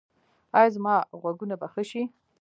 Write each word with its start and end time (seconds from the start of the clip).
ایا 0.57 0.69
زما 0.75 0.95
غوږونه 1.21 1.55
به 1.61 1.67
ښه 1.73 1.83
شي؟ 1.89 2.01